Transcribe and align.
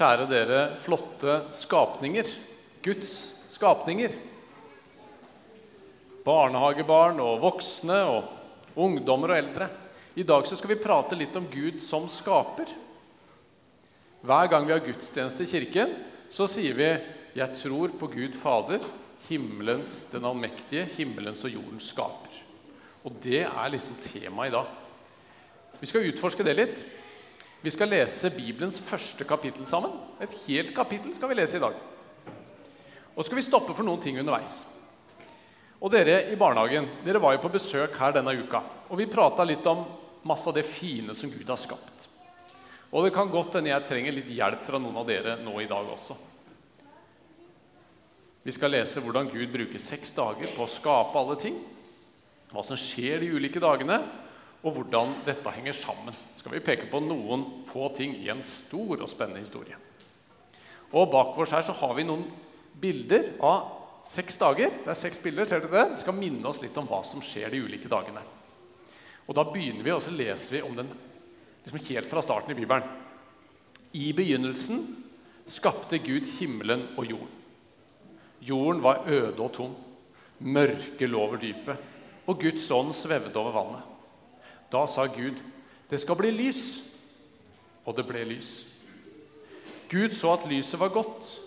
Kjære 0.00 0.24
dere 0.30 0.60
flotte 0.80 1.34
skapninger. 1.52 2.24
Guds 2.80 3.10
skapninger. 3.52 4.14
Barnehagebarn 6.24 7.18
og 7.20 7.42
voksne 7.42 7.98
og 8.08 8.78
ungdommer 8.80 9.34
og 9.34 9.40
eldre. 9.42 9.66
I 10.16 10.24
dag 10.24 10.46
så 10.48 10.56
skal 10.56 10.72
vi 10.72 10.78
prate 10.80 11.18
litt 11.20 11.36
om 11.36 11.44
Gud 11.52 11.82
som 11.84 12.06
skaper. 12.08 12.72
Hver 14.24 14.48
gang 14.48 14.64
vi 14.64 14.72
har 14.72 14.80
gudstjeneste 14.86 15.44
i 15.44 15.50
kirken, 15.52 15.92
så 16.32 16.48
sier 16.48 16.72
vi 16.80 16.88
'Jeg 17.36 17.60
tror 17.60 17.88
på 17.92 18.08
Gud 18.08 18.32
Fader, 18.32 18.80
himmelens, 19.28 20.06
den 20.10 20.24
allmektige, 20.24 20.88
himmelens 20.96 21.44
og 21.44 21.52
jordens 21.52 21.92
skaper'. 21.92 22.40
Og 23.04 23.12
det 23.20 23.44
er 23.44 23.68
liksom 23.68 23.96
temaet 24.00 24.48
i 24.48 24.56
dag. 24.56 24.66
Vi 25.78 25.86
skal 25.86 26.08
utforske 26.08 26.42
det 26.42 26.56
litt. 26.56 26.84
Vi 27.60 27.70
skal 27.70 27.90
lese 27.92 28.30
Bibelens 28.32 28.80
første 28.80 29.24
kapittel 29.28 29.66
sammen. 29.68 29.92
Et 30.24 30.32
helt 30.46 30.72
kapittel 30.76 31.12
skal 31.16 31.28
vi 31.28 31.36
lese 31.36 31.58
i 31.58 31.62
dag. 31.62 31.74
Og 33.12 33.20
så 33.20 33.28
skal 33.28 33.40
vi 33.40 33.44
stoppe 33.44 33.74
for 33.76 33.84
noen 33.84 34.00
ting 34.00 34.16
underveis. 34.20 34.62
Og 35.80 35.92
dere 35.92 36.22
i 36.32 36.38
barnehagen 36.40 36.88
dere 37.04 37.20
var 37.20 37.36
jo 37.36 37.42
på 37.44 37.52
besøk 37.52 37.98
her 38.00 38.14
denne 38.16 38.32
uka. 38.40 38.62
Og 38.88 39.00
vi 39.00 39.10
prata 39.12 39.44
litt 39.44 39.66
om 39.68 39.84
masse 40.28 40.48
av 40.48 40.56
det 40.56 40.64
fine 40.68 41.16
som 41.16 41.32
Gud 41.32 41.48
har 41.48 41.60
skapt. 41.60 42.08
Og 42.90 43.04
det 43.04 43.12
kan 43.14 43.30
godt 43.30 43.58
hende 43.58 43.70
jeg 43.70 43.86
trenger 43.86 44.16
litt 44.16 44.32
hjelp 44.32 44.64
fra 44.66 44.80
noen 44.80 44.96
av 45.00 45.06
dere 45.08 45.36
nå 45.44 45.54
i 45.60 45.68
dag 45.68 45.92
også. 45.94 46.16
Vi 48.40 48.56
skal 48.56 48.72
lese 48.72 49.02
hvordan 49.04 49.28
Gud 49.28 49.52
bruker 49.52 49.80
seks 49.80 50.14
dager 50.16 50.48
på 50.56 50.64
å 50.64 50.70
skape 50.70 51.20
alle 51.20 51.36
ting. 51.40 51.60
Hva 52.50 52.64
som 52.66 52.78
skjer 52.80 53.20
de 53.20 53.30
ulike 53.36 53.60
dagene, 53.62 54.00
og 54.60 54.76
hvordan 54.76 55.14
dette 55.24 55.52
henger 55.54 55.76
sammen. 55.76 56.16
Skal 56.36 56.54
vi 56.54 56.64
peke 56.64 56.88
på 56.90 57.00
noen 57.04 57.44
få 57.68 57.88
ting 57.96 58.14
i 58.18 58.28
en 58.32 58.42
stor 58.46 59.00
og 59.00 59.08
spennende 59.08 59.42
historie. 59.42 59.76
Og 60.90 61.10
Bak 61.12 61.38
oss 61.38 61.54
her 61.54 61.64
så 61.64 61.76
har 61.76 61.94
vi 61.96 62.06
noen 62.08 62.26
bilder 62.80 63.32
av 63.44 64.02
seks 64.06 64.38
dager. 64.40 64.72
Det 64.82 64.90
er 64.90 64.98
seks 64.98 65.20
bilder, 65.22 65.46
ser 65.48 65.62
dere 65.64 65.84
det? 65.84 65.94
Det 65.94 66.02
skal 66.02 66.16
minne 66.16 66.48
oss 66.50 66.62
litt 66.64 66.76
om 66.80 66.88
hva 66.88 67.02
som 67.06 67.22
skjer 67.24 67.52
de 67.52 67.62
ulike 67.64 67.90
dagene. 67.90 68.22
Og 69.28 69.36
Da 69.36 69.44
begynner 69.46 69.86
vi, 69.86 69.92
og 69.94 70.02
så 70.02 70.10
leser 70.10 70.56
vi 70.56 70.64
om 70.66 70.74
den 70.74 70.88
liksom 71.62 71.84
helt 71.86 72.08
fra 72.10 72.22
starten 72.24 72.50
i 72.50 72.58
Bibelen. 72.58 72.88
I 73.94 74.10
begynnelsen 74.16 74.82
skapte 75.50 76.00
Gud 76.02 76.26
himmelen 76.38 76.88
og 76.96 77.06
jorden. 77.10 77.36
Jorden 78.40 78.82
var 78.82 79.04
øde 79.06 79.40
og 79.42 79.52
tom. 79.54 79.76
Mørke 80.40 81.06
lå 81.06 81.20
over 81.20 81.36
dypet, 81.36 81.76
og 82.26 82.40
Guds 82.40 82.70
ånd 82.72 82.94
svevde 82.96 83.36
over 83.36 83.52
vannet. 83.52 83.89
Da 84.72 84.86
sa 84.86 85.06
Gud, 85.06 85.36
'Det 85.88 86.00
skal 86.00 86.16
bli 86.16 86.30
lys.' 86.30 86.82
Og 87.86 87.96
det 87.96 88.06
ble 88.06 88.24
lys. 88.24 88.66
Gud 89.88 90.12
så 90.14 90.32
at 90.36 90.46
lyset 90.46 90.78
var 90.78 90.92
godt, 90.94 91.40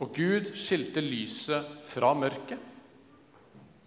og 0.00 0.14
Gud 0.16 0.56
skilte 0.58 1.00
lyset 1.00 1.64
fra 1.82 2.14
mørket. 2.14 2.58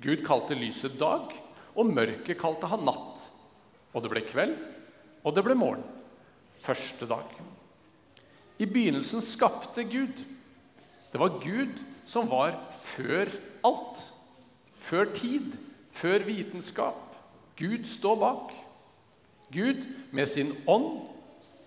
Gud 0.02 0.24
kalte 0.26 0.56
lyset 0.56 0.96
dag, 1.00 1.34
og 1.76 1.86
mørket 1.86 2.40
kalte 2.40 2.70
han 2.72 2.86
natt. 2.88 3.26
Og 3.94 4.04
det 4.04 4.12
ble 4.14 4.22
kveld, 4.22 4.56
og 5.24 5.36
det 5.36 5.44
ble 5.44 5.58
morgen. 5.60 5.84
Første 6.60 7.08
dag. 7.10 7.28
I 8.60 8.66
begynnelsen 8.66 9.22
skapte 9.24 9.84
Gud. 9.84 10.16
Det 11.12 11.20
var 11.20 11.40
Gud 11.44 11.76
som 12.06 12.30
var 12.32 12.56
før 12.72 13.32
alt. 13.66 14.06
Før 14.80 15.12
tid, 15.16 15.54
før 15.92 16.24
vitenskap. 16.26 17.06
Gud 17.60 17.86
står 17.88 18.20
bak. 18.20 18.59
Gud 19.54 19.86
med 20.16 20.30
sin 20.30 20.52
ånd 20.70 20.92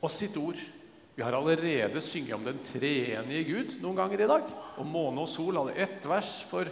og 0.03 0.11
sitt 0.11 0.37
ord. 0.39 0.59
Vi 1.15 1.23
har 1.23 1.35
allerede 1.37 2.01
synget 2.01 2.35
om 2.35 2.45
den 2.47 2.61
treenige 2.65 3.45
Gud 3.45 3.75
noen 3.83 3.99
ganger 3.99 4.23
i 4.25 4.31
dag. 4.31 4.47
Og 4.81 4.89
måne 4.89 5.25
og 5.25 5.31
sol 5.31 5.59
hadde 5.61 5.77
ett 5.85 6.09
vers 6.09 6.39
for 6.49 6.71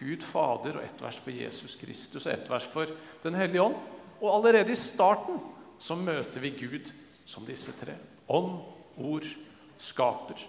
Gud 0.00 0.22
Fader 0.24 0.78
og 0.78 0.84
ett 0.84 1.02
vers 1.02 1.18
for 1.20 1.34
Jesus 1.34 1.74
Kristus 1.80 2.26
og 2.26 2.32
ett 2.32 2.50
vers 2.50 2.68
for 2.70 2.92
Den 3.24 3.34
hellige 3.36 3.62
ånd. 3.62 3.76
Og 4.20 4.30
allerede 4.34 4.72
i 4.72 4.78
starten 4.78 5.40
så 5.80 5.96
møter 5.96 6.40
vi 6.40 6.54
Gud 6.56 6.92
som 7.26 7.44
disse 7.46 7.72
tre. 7.76 7.96
Ånd, 8.28 8.60
ord, 8.96 9.26
skaper. 9.80 10.40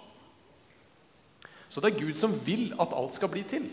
Så 1.72 1.82
det 1.82 1.94
er 1.94 2.02
Gud 2.04 2.20
som 2.20 2.36
vil 2.46 2.74
at 2.80 2.94
alt 2.94 3.16
skal 3.16 3.32
bli 3.32 3.44
til. 3.48 3.68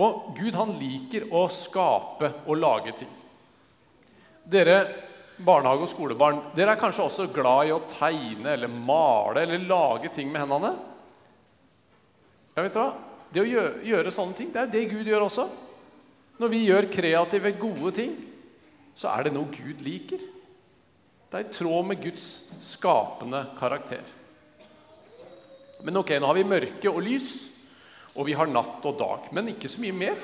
Og 0.00 0.32
Gud 0.38 0.54
han 0.56 0.76
liker 0.78 1.26
å 1.34 1.48
skape 1.52 2.32
og 2.46 2.60
lage 2.60 2.94
ting. 3.02 3.10
Dere 4.50 4.84
barnehage- 5.44 5.86
og 5.86 5.92
skolebarn, 5.92 6.40
dere 6.56 6.74
er 6.74 6.80
kanskje 6.80 7.06
også 7.06 7.28
glad 7.34 7.68
i 7.68 7.74
å 7.74 7.82
tegne 7.88 8.54
eller 8.54 8.68
male 8.68 9.42
eller 9.44 9.66
lage 9.68 10.12
ting 10.14 10.30
med 10.32 10.42
hendene? 10.42 10.74
Ja, 12.56 12.62
vet 12.62 12.74
du 12.74 12.80
hva? 12.80 12.90
Det 13.30 13.42
å 13.42 13.46
gjøre, 13.48 13.74
gjøre 13.86 14.12
sånne 14.14 14.36
ting, 14.36 14.50
det 14.52 14.62
er 14.62 14.72
det 14.72 14.88
Gud 14.90 15.06
gjør 15.06 15.26
også. 15.28 15.46
Når 16.40 16.50
vi 16.50 16.64
gjør 16.66 16.88
kreative, 16.92 17.52
gode 17.60 17.92
ting, 17.94 18.14
så 18.96 19.10
er 19.12 19.28
det 19.28 19.34
noe 19.34 19.52
Gud 19.52 19.82
liker. 19.84 20.22
Det 21.30 21.38
er 21.38 21.46
i 21.46 21.54
tråd 21.54 21.86
med 21.86 22.00
Guds 22.02 22.26
skapende 22.64 23.44
karakter. 23.58 24.02
Men 25.86 26.00
ok, 26.00 26.16
nå 26.18 26.26
har 26.26 26.36
vi 26.36 26.48
mørke 26.48 26.90
og 26.90 27.00
lys, 27.06 27.30
og 28.16 28.26
vi 28.26 28.34
har 28.36 28.50
natt 28.50 28.84
og 28.88 28.98
dag. 28.98 29.30
Men 29.36 29.52
ikke 29.52 29.70
så 29.70 29.80
mye 29.84 29.96
mer. 29.96 30.18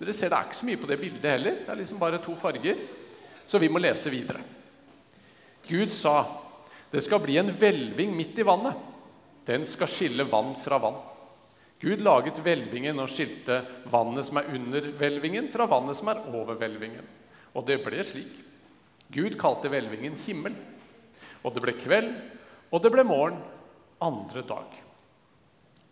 Dere 0.00 0.12
ser 0.12 0.32
Det 0.32 0.38
er 0.38 0.48
ikke 0.48 0.58
så 0.58 0.66
mye 0.66 0.80
på 0.82 0.90
det 0.90 0.98
bildet 1.00 1.30
heller. 1.30 1.60
Det 1.60 1.70
er 1.70 1.78
liksom 1.78 2.00
bare 2.02 2.18
to 2.24 2.34
farger. 2.36 2.80
Så 3.46 3.58
vi 3.58 3.68
må 3.68 3.78
lese 3.82 4.10
videre. 4.10 4.40
Gud 5.68 5.92
sa, 5.92 6.26
'Det 6.90 7.02
skal 7.02 7.20
bli 7.20 7.36
en 7.38 7.50
hvelving 7.50 8.16
midt 8.16 8.38
i 8.38 8.42
vannet.' 8.42 8.76
'Den 9.46 9.64
skal 9.64 9.88
skille 9.88 10.24
vann 10.24 10.54
fra 10.54 10.78
vann.' 10.78 11.02
Gud 11.80 12.00
laget 12.00 12.38
hvelvingen 12.40 12.98
og 12.98 13.10
skilte 13.12 13.58
vannet 13.92 14.24
som 14.24 14.38
er 14.40 14.48
under 14.54 14.80
hvelvingen, 14.80 15.50
fra 15.52 15.66
vannet 15.66 15.96
som 15.96 16.08
er 16.08 16.22
over 16.32 16.54
hvelvingen. 16.54 17.04
Og 17.54 17.66
det 17.66 17.82
ble 17.84 18.00
slik. 18.04 18.32
Gud 19.12 19.36
kalte 19.36 19.68
hvelvingen 19.68 20.16
himmel. 20.26 20.54
Og 21.44 21.52
det 21.52 21.60
ble 21.60 21.74
kveld, 21.76 22.14
og 22.72 22.82
det 22.82 22.92
ble 22.94 23.04
morgen 23.04 23.36
andre 24.00 24.42
dag. 24.48 24.80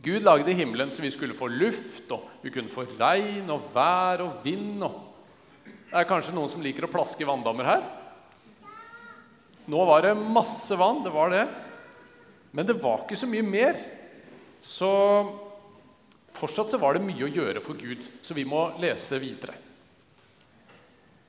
Gud 0.03 0.25
lagde 0.25 0.55
himmelen 0.57 0.91
så 0.91 1.03
vi 1.05 1.13
skulle 1.15 1.37
få 1.37 1.47
luft, 1.47 2.09
og 2.11 2.25
vi 2.43 2.51
kunne 2.51 2.73
få 2.73 2.87
regn 2.99 3.51
og 3.53 3.69
vær 3.75 4.25
og 4.25 4.41
vind. 4.45 4.83
og 4.83 5.12
Det 5.93 6.01
er 6.01 6.09
kanskje 6.09 6.33
noen 6.33 6.49
som 6.49 6.63
liker 6.65 6.87
å 6.87 6.89
plaske 6.89 7.21
i 7.21 7.27
vanndammer 7.29 7.67
her. 7.69 7.83
Nå 9.69 9.83
var 9.85 10.07
det 10.07 10.15
masse 10.17 10.73
vann, 10.81 11.03
det 11.05 11.11
var 11.13 11.29
det. 11.29 11.43
Men 12.57 12.65
det 12.65 12.79
var 12.81 13.03
ikke 13.03 13.19
så 13.21 13.29
mye 13.29 13.45
mer. 13.45 13.77
Så 14.65 14.89
fortsatt 16.33 16.73
så 16.73 16.81
var 16.81 16.97
det 16.97 17.05
mye 17.05 17.27
å 17.27 17.29
gjøre 17.29 17.61
for 17.61 17.77
Gud, 17.77 18.01
så 18.25 18.33
vi 18.33 18.47
må 18.49 18.71
lese 18.81 19.21
videre. 19.21 19.59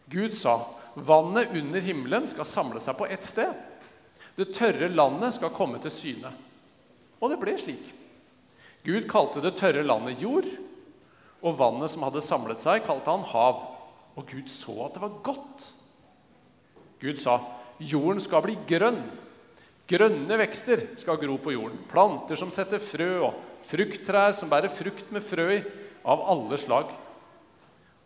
Gud 0.08 0.32
sa 0.38 0.62
Vannet 0.96 1.52
under 1.58 1.84
himmelen 1.84 2.30
skal 2.30 2.48
samle 2.48 2.80
seg 2.80 2.96
på 2.96 3.10
ett 3.12 3.28
sted. 3.28 3.52
Det 4.40 4.54
tørre 4.56 4.88
landet 4.94 5.36
skal 5.36 5.52
komme 5.52 5.82
til 5.84 5.92
syne. 5.92 6.32
Og 7.20 7.34
det 7.34 7.42
ble 7.42 7.58
slik. 7.60 7.84
Gud 8.88 9.10
kalte 9.12 9.44
det 9.44 9.58
tørre 9.60 9.84
landet 9.84 10.24
jord, 10.24 10.48
og 11.44 11.60
vannet 11.60 11.92
som 11.92 12.08
hadde 12.08 12.24
samlet 12.24 12.64
seg, 12.64 12.86
kalte 12.88 13.12
han 13.12 13.28
hav. 13.28 13.73
Og 14.16 14.28
Gud 14.30 14.50
så 14.52 14.76
at 14.86 14.96
det 14.96 15.02
var 15.02 15.20
godt. 15.26 15.68
Gud 17.02 17.18
sa, 17.20 17.40
'Jorden 17.80 18.22
skal 18.22 18.42
bli 18.42 18.58
grønn.' 18.68 19.04
Grønne 19.84 20.38
vekster 20.40 20.80
skal 20.98 21.20
gro 21.20 21.36
på 21.38 21.52
jorden. 21.52 21.82
Planter 21.92 22.40
som 22.40 22.52
setter 22.52 22.80
frø, 22.80 23.28
og 23.28 23.34
frukttrær 23.68 24.32
som 24.32 24.50
bærer 24.50 24.72
frukt 24.72 25.12
med 25.12 25.26
frø 25.26 25.48
i, 25.58 25.64
av 26.08 26.24
alle 26.32 26.58
slag. 26.58 26.92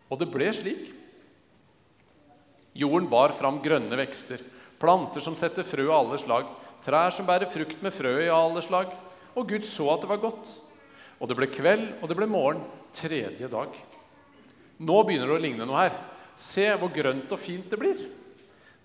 Og 0.10 0.20
det 0.20 0.30
ble 0.34 0.50
slik. 0.54 0.88
Jorden 2.78 3.10
bar 3.10 3.34
fram 3.38 3.62
grønne 3.62 3.98
vekster, 3.98 4.42
planter 4.82 5.22
som 5.22 5.38
setter 5.38 5.66
frø 5.66 5.86
av 5.90 6.00
alle 6.00 6.18
slag, 6.22 6.50
trær 6.86 7.14
som 7.14 7.30
bærer 7.30 7.50
frukt 7.50 7.82
med 7.86 7.94
frø 7.94 8.16
i 8.26 8.34
alle 8.34 8.62
slag. 8.66 8.90
Og 9.38 9.50
Gud 9.50 9.66
så 9.66 9.92
at 9.94 10.02
det 10.02 10.10
var 10.10 10.24
godt. 10.26 10.50
Og 11.22 11.30
det 11.30 11.38
ble 11.38 11.50
kveld, 11.50 11.88
og 12.02 12.10
det 12.10 12.18
ble 12.18 12.30
morgen, 12.30 12.62
tredje 12.94 13.50
dag. 13.50 13.74
Nå 14.78 14.98
begynner 15.06 15.32
det 15.32 15.38
å 15.38 15.42
ligne 15.42 15.68
noe 15.68 15.86
her. 15.86 15.98
Se 16.38 16.68
hvor 16.78 16.92
grønt 16.94 17.32
og 17.34 17.42
fint 17.42 17.70
det 17.72 17.80
blir. 17.82 18.02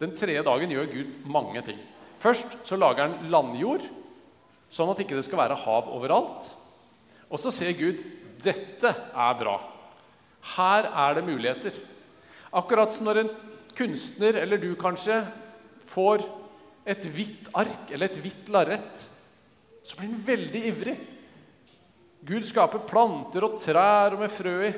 Den 0.00 0.14
tredje 0.16 0.44
dagen 0.46 0.72
gjør 0.72 0.88
Gud 0.90 1.28
mange 1.30 1.62
ting. 1.66 1.78
Først 2.22 2.56
så 2.66 2.78
lager 2.78 3.06
han 3.08 3.30
landjord, 3.32 3.84
sånn 4.72 4.90
at 4.92 5.02
ikke 5.02 5.18
det 5.18 5.26
skal 5.26 5.42
være 5.42 5.58
hav 5.64 5.90
overalt. 5.92 6.48
Og 7.28 7.40
så 7.40 7.52
ser 7.54 7.76
Gud 7.76 8.00
dette 8.42 8.90
er 8.90 9.38
bra. 9.38 9.56
Her 10.56 10.88
er 10.90 11.16
det 11.18 11.26
muligheter. 11.26 11.76
Akkurat 12.52 12.92
som 12.94 13.06
når 13.06 13.22
en 13.22 13.32
kunstner, 13.76 14.36
eller 14.42 14.60
du 14.60 14.72
kanskje, 14.78 15.20
får 15.92 16.24
et 16.88 17.04
hvitt 17.14 17.50
ark 17.54 17.92
eller 17.92 18.08
et 18.08 18.20
hvitt 18.22 18.48
lerret, 18.52 19.04
så 19.82 19.98
blir 19.98 20.10
han 20.10 20.24
veldig 20.26 20.62
ivrig. 20.70 20.96
Gud 22.22 22.46
skaper 22.46 22.84
planter 22.86 23.46
og 23.46 23.58
trær 23.62 24.16
og 24.16 24.22
med 24.22 24.34
frø 24.34 24.56
i. 24.68 24.72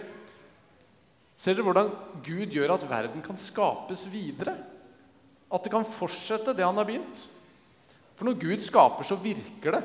Ser 1.37 1.57
dere 1.57 1.67
hvordan 1.67 1.91
Gud 2.25 2.53
gjør 2.55 2.77
at 2.77 2.87
verden 2.89 3.25
kan 3.25 3.39
skapes 3.39 4.07
videre? 4.13 4.55
At 5.51 5.67
det 5.67 5.73
kan 5.75 5.87
fortsette 5.87 6.55
det 6.55 6.65
han 6.67 6.79
har 6.79 6.87
begynt? 6.89 7.27
For 8.15 8.29
når 8.29 8.39
Gud 8.39 8.63
skaper, 8.63 9.07
så 9.07 9.19
virker 9.19 9.79
det. 9.79 9.83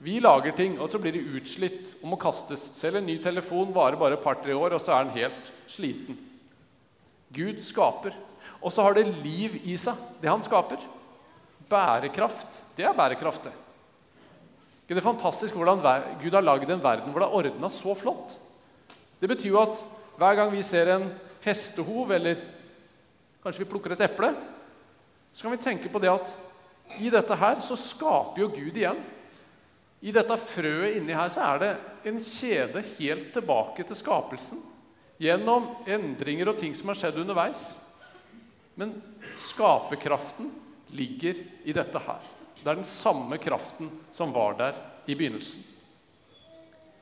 Vi 0.00 0.16
lager 0.22 0.54
ting, 0.56 0.78
og 0.80 0.88
så 0.88 1.00
blir 1.02 1.12
de 1.12 1.26
utslitt 1.36 1.96
og 2.00 2.12
må 2.12 2.18
kastes. 2.20 2.62
Selv 2.78 3.00
en 3.00 3.08
ny 3.08 3.18
telefon 3.20 3.74
varer 3.74 3.98
bare 4.00 4.16
et 4.16 4.24
par-tre 4.24 4.54
år, 4.56 4.76
og 4.76 4.80
så 4.80 4.94
er 4.94 5.04
den 5.08 5.18
helt 5.18 5.50
sliten. 5.68 6.16
Gud 7.34 7.60
skaper. 7.66 8.14
Og 8.60 8.72
så 8.72 8.84
har 8.86 8.96
det 8.96 9.10
liv 9.24 9.58
i 9.64 9.76
seg, 9.80 9.98
det 10.22 10.30
han 10.30 10.44
skaper. 10.44 10.80
Bærekraft. 11.70 12.62
Det 12.78 12.86
er 12.86 12.96
bærekraft, 12.96 13.44
det. 13.48 13.52
Det 14.90 14.96
er 14.98 15.06
fantastisk 15.06 15.54
hvordan 15.54 15.84
Gud 16.18 16.34
har 16.34 16.42
lagd 16.42 16.66
en 16.66 16.82
verden 16.82 17.12
hvor 17.12 17.22
det 17.22 17.28
er 17.28 17.36
ordna 17.38 17.68
så 17.70 17.92
flott. 17.94 18.32
Det 19.20 19.28
betyr 19.30 19.52
jo 19.52 19.60
at 19.62 19.84
hver 20.20 20.36
gang 20.36 20.50
vi 20.52 20.62
ser 20.66 20.90
en 20.92 21.06
hestehov, 21.40 22.12
eller 22.12 22.40
kanskje 23.40 23.64
vi 23.64 23.70
plukker 23.70 23.94
et 23.94 24.02
eple, 24.04 24.34
så 25.32 25.46
kan 25.46 25.54
vi 25.54 25.62
tenke 25.64 25.88
på 25.88 26.02
det 26.02 26.10
at 26.12 26.34
i 27.00 27.08
dette 27.12 27.36
her 27.38 27.60
så 27.64 27.78
skaper 27.78 28.42
jo 28.42 28.50
Gud 28.52 28.76
igjen. 28.76 29.00
I 30.00 30.12
dette 30.12 30.36
frøet 30.42 30.98
inni 30.98 31.16
her 31.16 31.30
så 31.32 31.44
er 31.46 31.62
det 31.62 31.70
en 32.10 32.18
kjede 32.24 32.82
helt 32.98 33.30
tilbake 33.32 33.84
til 33.86 33.96
skapelsen. 33.96 34.60
Gjennom 35.20 35.68
endringer 35.88 36.50
og 36.50 36.60
ting 36.60 36.74
som 36.76 36.90
har 36.90 36.98
skjedd 36.98 37.20
underveis. 37.22 37.64
Men 38.80 38.96
skaperkraften 39.38 40.48
ligger 40.96 41.40
i 41.64 41.76
dette 41.76 42.00
her. 42.00 42.22
Det 42.60 42.68
er 42.68 42.80
den 42.80 42.88
samme 42.88 43.38
kraften 43.40 43.92
som 44.12 44.32
var 44.36 44.56
der 44.58 44.76
i 45.06 45.16
begynnelsen. 45.16 45.64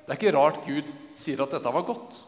Det 0.07 0.15
er 0.15 0.19
ikke 0.19 0.37
rart 0.37 0.63
Gud 0.67 0.91
sier 1.19 1.43
at 1.45 1.55
dette 1.55 1.73
var 1.75 1.87
godt. 1.87 2.19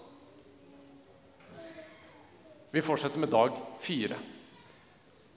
Vi 2.70 2.82
fortsetter 2.84 3.19
med 3.19 3.32
dag 3.32 3.56
fire. 3.82 4.19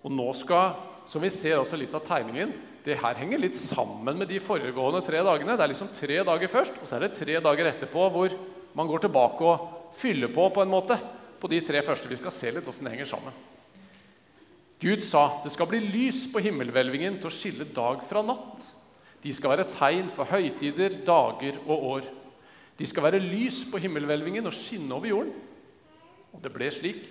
Og 0.03 0.11
nå 0.13 0.27
skal, 0.37 0.75
som 1.09 1.23
vi 1.23 1.31
ser 1.33 1.57
også 1.57 1.79
litt 1.79 1.93
av 1.95 2.03
tegningen, 2.05 2.51
det 2.83 2.99
her 2.99 3.15
henger 3.15 3.39
litt 3.39 3.55
sammen 3.55 4.17
med 4.19 4.27
de 4.27 4.41
foregående 4.43 5.01
tre 5.07 5.21
dagene. 5.23 5.55
Det 5.55 5.63
er 5.63 5.71
liksom 5.71 5.93
tre 5.95 6.19
dager 6.27 6.51
først, 6.51 6.81
og 6.81 6.89
så 6.89 6.97
er 6.97 7.05
det 7.05 7.15
tre 7.15 7.39
dager 7.39 7.69
etterpå 7.69 8.09
hvor 8.11 8.35
man 8.75 8.89
går 8.89 9.05
tilbake 9.05 9.47
og 9.47 9.95
fyller 9.97 10.31
på 10.33 10.49
på 10.51 10.63
en 10.63 10.73
måte 10.73 10.97
på 11.39 11.49
de 11.51 11.61
tre 11.63 11.81
første. 11.85 12.11
Vi 12.11 12.19
skal 12.19 12.35
se 12.35 12.51
litt 12.51 12.67
åssen 12.67 12.89
det 12.89 12.93
henger 12.95 13.09
sammen. 13.13 13.35
Gud 14.83 14.99
sa 15.07 15.39
det 15.45 15.53
skal 15.53 15.69
bli 15.71 15.79
lys 15.79 16.25
på 16.27 16.43
himmelhvelvingen 16.43 17.21
til 17.21 17.29
å 17.29 17.33
skille 17.33 17.69
dag 17.71 18.03
fra 18.03 18.23
natt. 18.25 18.67
De 19.23 19.31
skal 19.31 19.53
være 19.53 19.69
tegn 19.77 20.09
for 20.11 20.27
høytider, 20.27 20.99
dager 21.07 21.61
og 21.63 21.87
år. 21.93 22.09
De 22.75 22.87
skal 22.89 23.05
være 23.07 23.23
lys 23.23 23.61
på 23.71 23.79
himmelhvelvingen 23.79 24.49
og 24.49 24.55
skinne 24.57 24.91
over 24.91 25.07
jorden. 25.07 25.35
Og 26.35 26.41
det 26.43 26.51
ble 26.51 26.67
slik. 26.73 27.05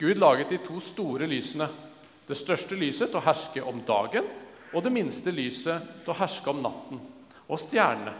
Gud 0.00 0.16
laget 0.16 0.48
de 0.48 0.58
to 0.64 0.80
store 0.80 1.28
lysene. 1.28 1.68
Det 2.24 2.38
største 2.38 2.76
lyset 2.78 3.10
til 3.10 3.20
å 3.20 3.24
herske 3.26 3.62
om 3.66 3.82
dagen, 3.84 4.24
og 4.72 4.84
det 4.84 4.92
minste 4.94 5.32
lyset 5.34 5.84
til 6.04 6.12
å 6.12 6.16
herske 6.16 6.52
om 6.52 6.62
natten, 6.64 7.00
og 7.50 7.60
stjernene. 7.60 8.14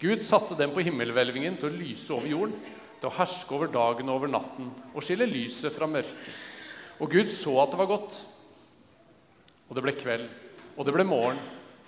Gud 0.00 0.24
satte 0.24 0.56
dem 0.58 0.72
på 0.74 0.82
himmelhvelvingen 0.84 1.60
til 1.60 1.70
å 1.70 1.76
lyse 1.76 2.10
over 2.12 2.28
jorden, 2.32 2.56
til 2.98 3.10
å 3.10 3.16
herske 3.20 3.54
over 3.54 3.70
dagen 3.70 4.10
og 4.10 4.18
over 4.18 4.32
natten 4.32 4.70
og 4.94 5.04
skille 5.04 5.28
lyset 5.28 5.72
fra 5.72 5.88
mørket. 5.88 6.26
Og 6.98 7.12
Gud 7.12 7.30
så 7.32 7.54
at 7.62 7.72
det 7.72 7.80
var 7.80 7.90
godt. 7.92 8.16
Og 9.68 9.76
det 9.76 9.84
ble 9.84 9.94
kveld, 9.98 10.28
og 10.76 10.86
det 10.86 10.94
ble 10.96 11.06
morgen, 11.06 11.40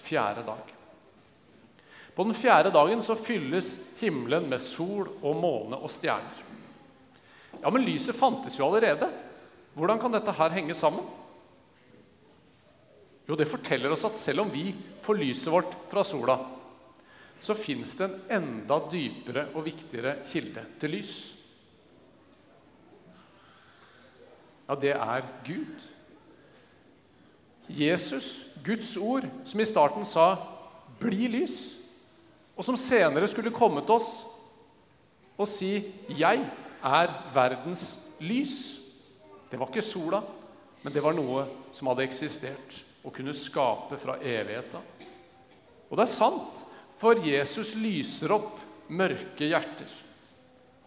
fjerde 0.05 0.45
dag. 0.47 0.75
På 2.15 2.27
den 2.27 2.37
fjerde 2.37 2.73
dagen 2.75 3.03
så 3.05 3.17
fylles 3.19 3.73
himmelen 4.01 4.49
med 4.51 4.63
sol 4.63 5.09
og 5.23 5.41
måne 5.43 5.79
og 5.79 5.91
stjerner. 5.93 6.48
Ja, 7.63 7.71
men 7.71 7.85
lyset 7.85 8.17
fantes 8.17 8.59
jo 8.59 8.67
allerede. 8.69 9.09
Hvordan 9.79 9.99
kan 10.01 10.15
dette 10.15 10.35
her 10.35 10.55
henge 10.55 10.75
sammen? 10.75 11.07
Jo, 13.29 13.37
det 13.37 13.49
forteller 13.51 13.93
oss 13.93 14.07
at 14.09 14.17
selv 14.17 14.47
om 14.47 14.53
vi 14.53 14.71
får 15.05 15.21
lyset 15.21 15.53
vårt 15.53 15.75
fra 15.91 16.05
sola, 16.07 16.39
så 17.41 17.55
fins 17.55 17.93
det 17.99 18.09
en 18.09 18.39
enda 18.39 18.79
dypere 18.91 19.51
og 19.55 19.67
viktigere 19.69 20.17
kilde 20.27 20.65
til 20.81 20.97
lys. 20.97 21.13
Ja, 24.69 24.75
det 24.75 24.95
er 24.97 25.29
Gud. 25.47 25.85
Jesus, 27.69 28.47
Guds 28.65 28.97
ord, 28.97 29.29
som 29.45 29.61
i 29.61 29.69
starten 29.69 30.05
sa 30.05 30.37
'bli 30.99 31.29
lys', 31.29 31.77
og 32.57 32.65
som 32.65 32.77
senere 32.77 33.29
skulle 33.29 33.55
komme 33.55 33.81
til 33.81 33.95
oss 33.95 34.27
og 35.39 35.49
si 35.49 35.85
'jeg 36.09 36.51
er 36.83 37.13
verdens 37.35 37.99
lys'. 38.21 38.79
Det 39.51 39.59
var 39.59 39.69
ikke 39.69 39.83
sola, 39.83 40.23
men 40.83 40.93
det 40.93 41.03
var 41.03 41.15
noe 41.17 41.47
som 41.73 41.89
hadde 41.89 42.05
eksistert 42.05 42.83
og 43.05 43.15
kunne 43.15 43.35
skape 43.35 43.97
fra 43.99 44.19
evigheta. 44.21 44.81
Og 45.89 45.97
det 45.97 46.05
er 46.05 46.13
sant, 46.13 46.65
for 46.99 47.21
Jesus 47.25 47.75
lyser 47.79 48.33
opp 48.35 48.59
mørke 48.89 49.49
hjerter, 49.49 49.89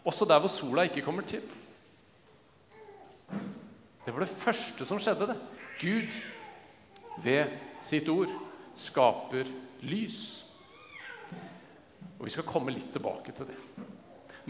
også 0.05 0.25
der 0.25 0.39
hvor 0.41 0.49
sola 0.49 0.85
ikke 0.87 1.03
kommer 1.05 1.25
til. 1.27 1.41
Det 4.05 4.13
var 4.13 4.23
det 4.25 4.33
første 4.33 4.85
som 4.85 4.99
skjedde. 4.99 5.27
det. 5.27 5.37
Gud, 5.81 6.07
ved 7.23 7.45
sitt 7.81 8.09
ord, 8.09 8.31
skaper 8.75 9.45
lys. 9.81 10.45
Og 12.19 12.25
Vi 12.25 12.33
skal 12.33 12.45
komme 12.45 12.73
litt 12.73 12.91
tilbake 12.93 13.31
til 13.31 13.49
det. 13.49 13.57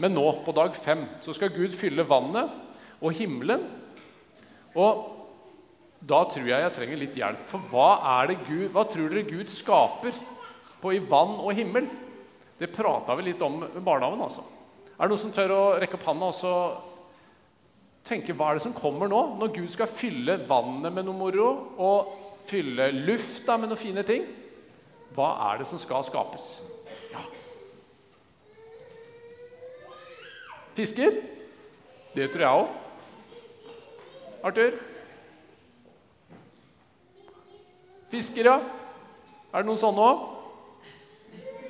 Men 0.02 0.16
nå, 0.16 0.24
på 0.42 0.54
dag 0.56 0.74
fem, 0.74 1.04
så 1.22 1.34
skal 1.36 1.54
Gud 1.54 1.74
fylle 1.78 2.06
vannet 2.08 2.50
og 3.02 3.14
himmelen. 3.14 3.64
Og 4.74 5.02
da 6.02 6.24
tror 6.26 6.48
jeg 6.48 6.64
jeg 6.64 6.74
trenger 6.74 6.98
litt 6.98 7.18
hjelp. 7.18 7.44
For 7.50 7.70
hva, 7.70 7.90
er 8.18 8.32
det 8.32 8.40
Gud, 8.48 8.64
hva 8.74 8.82
tror 8.90 9.12
dere 9.12 9.28
Gud 9.28 9.52
skaper 9.52 10.16
på 10.82 10.94
i 10.96 11.02
vann 11.06 11.36
og 11.38 11.54
himmel? 11.54 11.86
Det 12.58 12.70
prata 12.74 13.14
vi 13.18 13.28
litt 13.28 13.42
om 13.42 13.60
med 13.62 13.78
barnehagen. 13.82 14.22
altså. 14.22 14.42
Er 14.96 15.06
det 15.06 15.12
noen 15.14 15.22
som 15.22 15.34
tør 15.34 15.54
å 15.54 15.62
rekke 15.82 15.98
opp 15.98 16.08
handa 16.10 16.32
og 16.32 16.88
tenke 18.06 18.34
hva 18.34 18.50
er 18.50 18.58
det 18.58 18.66
som 18.66 18.74
kommer 18.74 19.10
nå? 19.10 19.22
Når 19.38 19.54
Gud 19.54 19.70
skal 19.70 19.90
fylle 19.90 20.40
vannet 20.48 20.94
med 20.94 21.06
noe 21.06 21.18
moro 21.18 21.48
og 21.78 22.12
fylle 22.50 22.90
lufta 23.06 23.56
med 23.58 23.70
noen 23.70 23.80
fine 23.80 24.02
ting, 24.06 24.26
hva 25.14 25.30
er 25.50 25.62
det 25.62 25.68
som 25.70 25.78
skal 25.78 26.02
skapes? 26.06 26.56
Ja. 27.12 27.22
Fisker? 30.74 31.12
Det 32.14 32.30
tror 32.32 32.44
jeg 32.44 32.48
òg. 32.48 32.68
Arthur? 34.44 34.76
Fisker, 38.10 38.44
ja. 38.44 38.58
Er 39.52 39.62
det 39.62 39.68
noen 39.68 39.80
sånne 39.80 40.04
òg? 40.04 40.28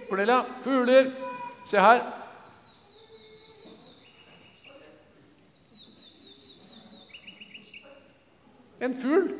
Cornelia? 0.08 0.42
Fugler. 0.64 1.12
Se 1.66 1.82
her. 1.82 2.02
En 8.82 8.94
fugl. 8.98 9.30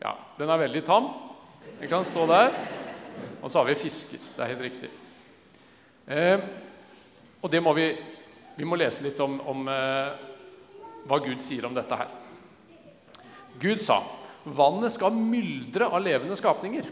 Ja, 0.00 0.14
den 0.38 0.48
er 0.48 0.60
veldig 0.64 0.84
tam. 0.84 1.10
Den 1.80 1.90
kan 1.92 2.04
stå 2.08 2.24
der. 2.28 2.52
Og 3.42 3.50
så 3.50 3.60
har 3.60 3.68
vi 3.68 3.80
fisker. 3.80 4.20
Det 4.36 4.44
er 4.44 4.52
helt 4.52 4.64
riktig. 4.64 4.90
Eh, 6.08 6.44
og 7.42 7.52
det 7.52 7.60
må 7.62 7.72
vi 7.76 7.90
Vi 8.56 8.64
må 8.64 8.78
lese 8.80 9.04
litt 9.04 9.20
om, 9.20 9.38
om 9.44 9.66
eh, 9.68 10.12
hva 11.06 11.18
Gud 11.24 11.42
sier 11.44 11.66
om 11.68 11.74
dette 11.76 11.98
her. 12.00 12.12
Gud 13.60 13.80
sa 13.80 14.02
Vannet 14.46 14.94
skal 14.94 15.16
myldre 15.16 15.88
av 15.90 16.04
levende 16.04 16.36
skapninger. 16.38 16.86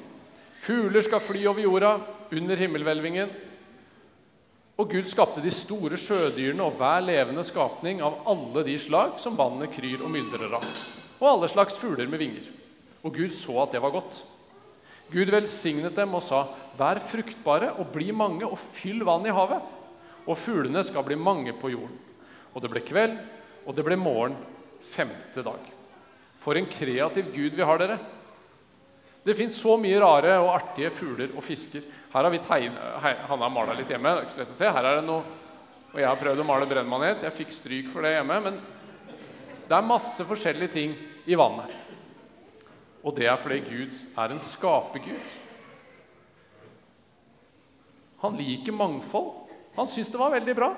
Fugler 0.64 1.04
skal 1.06 1.22
fly 1.22 1.44
over 1.46 1.62
jorda 1.62 1.92
under 2.34 2.58
himmelhvelvingen. 2.58 3.30
Og 4.74 4.90
Gud 4.90 5.06
skapte 5.06 5.42
de 5.44 5.52
store 5.54 5.98
sjødyrene 6.00 6.64
og 6.66 6.80
hver 6.80 7.04
levende 7.04 7.44
skapning 7.46 8.02
av 8.02 8.24
alle 8.26 8.64
de 8.66 8.74
slag 8.82 9.20
som 9.22 9.38
vannet 9.38 9.70
kryr 9.76 10.02
og 10.02 10.10
myldrer 10.10 10.56
av, 10.58 10.66
og 11.20 11.28
alle 11.30 11.50
slags 11.52 11.78
fugler 11.78 12.10
med 12.10 12.24
vinger. 12.24 12.48
Og 13.06 13.14
Gud 13.14 13.36
så 13.36 13.60
at 13.62 13.76
det 13.76 13.82
var 13.84 13.94
godt. 13.94 14.24
Gud 15.12 15.30
velsignet 15.30 15.94
dem 15.94 16.16
og 16.16 16.24
sa, 16.26 16.46
Vær 16.74 16.98
fruktbare 17.06 17.70
og 17.78 17.92
bli 17.94 18.08
mange, 18.10 18.48
og 18.48 18.58
fyll 18.58 19.04
vann 19.06 19.28
i 19.28 19.34
havet. 19.36 19.62
Og 20.24 20.38
fuglene 20.40 20.82
skal 20.86 21.04
bli 21.06 21.16
mange 21.20 21.52
på 21.58 21.72
jorden. 21.74 21.98
Og 22.54 22.62
det 22.62 22.70
ble 22.72 22.82
kveld, 22.86 23.16
og 23.66 23.76
det 23.76 23.84
ble 23.84 23.96
morgen 23.98 24.36
femte 24.84 25.42
dag. 25.44 25.70
For 26.40 26.56
en 26.56 26.68
kreativ 26.68 27.32
gud 27.34 27.56
vi 27.56 27.64
har, 27.64 27.80
dere. 27.80 27.98
Det 29.24 29.36
fins 29.36 29.56
så 29.56 29.78
mye 29.80 30.00
rare 30.00 30.36
og 30.42 30.52
artige 30.52 30.90
fugler 30.92 31.32
og 31.32 31.44
fisker. 31.44 31.84
Her 32.12 32.26
har 32.26 32.32
vi 32.32 32.42
tegnet, 32.44 33.24
Hanna 33.28 33.48
mala 33.48 33.74
litt 33.76 33.88
hjemme. 33.90 34.12
Det 34.12 34.20
er 34.20 34.26
ikke 34.26 34.34
så 34.36 34.42
lett 34.42 34.52
å 34.52 34.58
se. 34.58 34.72
Her 34.76 34.90
er 34.90 35.00
det 35.00 35.08
noe 35.08 35.40
Og 35.94 36.00
jeg 36.02 36.08
har 36.10 36.18
prøvd 36.18 36.40
å 36.42 36.46
male 36.48 36.66
brennmanet. 36.66 37.22
Jeg 37.22 37.36
fikk 37.36 37.52
stryk 37.54 37.90
for 37.92 38.02
det 38.02 38.16
hjemme. 38.16 38.36
Men 38.42 38.56
det 39.68 39.76
er 39.76 39.86
masse 39.86 40.24
forskjellige 40.26 40.72
ting 40.74 40.96
i 41.30 41.36
vannet. 41.38 41.70
Og 43.04 43.14
det 43.14 43.28
er 43.30 43.38
fordi 43.38 43.60
Gud 43.62 43.94
er 44.18 44.34
en 44.34 44.42
skapergud. 44.42 45.28
Han 48.24 48.36
liker 48.40 48.74
mangfold. 48.74 49.43
Han 49.74 49.88
syns 49.90 50.10
det 50.12 50.20
var 50.20 50.34
veldig 50.34 50.54
bra. 50.56 50.70